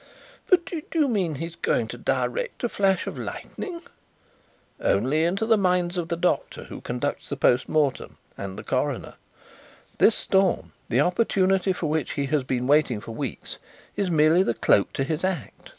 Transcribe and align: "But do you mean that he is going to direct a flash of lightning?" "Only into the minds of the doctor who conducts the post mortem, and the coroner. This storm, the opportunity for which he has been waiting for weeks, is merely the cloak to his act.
"But 0.49 0.65
do 0.65 0.81
you 0.95 1.07
mean 1.07 1.33
that 1.33 1.39
he 1.41 1.45
is 1.45 1.55
going 1.55 1.87
to 1.89 1.97
direct 1.99 2.63
a 2.63 2.69
flash 2.69 3.05
of 3.05 3.19
lightning?" 3.19 3.81
"Only 4.79 5.23
into 5.25 5.45
the 5.45 5.59
minds 5.59 5.95
of 5.95 6.07
the 6.07 6.17
doctor 6.17 6.63
who 6.63 6.81
conducts 6.81 7.29
the 7.29 7.37
post 7.37 7.69
mortem, 7.69 8.17
and 8.35 8.57
the 8.57 8.63
coroner. 8.63 9.13
This 9.99 10.15
storm, 10.15 10.71
the 10.89 11.01
opportunity 11.01 11.71
for 11.71 11.85
which 11.85 12.13
he 12.13 12.25
has 12.25 12.43
been 12.43 12.65
waiting 12.65 12.99
for 12.99 13.11
weeks, 13.11 13.59
is 13.95 14.09
merely 14.09 14.41
the 14.41 14.55
cloak 14.55 14.91
to 14.93 15.03
his 15.03 15.23
act. 15.23 15.69